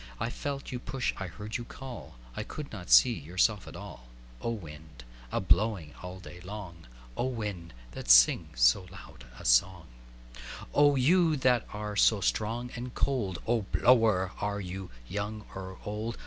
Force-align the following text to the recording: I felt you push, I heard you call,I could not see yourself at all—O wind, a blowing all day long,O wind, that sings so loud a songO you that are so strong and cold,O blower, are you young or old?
I 0.19 0.31
felt 0.31 0.71
you 0.71 0.79
push, 0.79 1.13
I 1.17 1.27
heard 1.27 1.57
you 1.57 1.63
call,I 1.63 2.41
could 2.41 2.71
not 2.71 2.89
see 2.89 3.13
yourself 3.13 3.67
at 3.67 3.75
all—O 3.75 4.49
wind, 4.49 5.03
a 5.31 5.39
blowing 5.39 5.93
all 6.01 6.19
day 6.19 6.39
long,O 6.41 7.25
wind, 7.27 7.71
that 7.91 8.09
sings 8.09 8.61
so 8.61 8.87
loud 8.91 9.25
a 9.39 9.43
songO 9.45 10.95
you 10.99 11.35
that 11.35 11.67
are 11.71 11.95
so 11.95 12.19
strong 12.19 12.71
and 12.75 12.95
cold,O 12.95 13.61
blower, 13.71 14.31
are 14.41 14.59
you 14.59 14.89
young 15.07 15.45
or 15.53 15.77
old? 15.85 16.17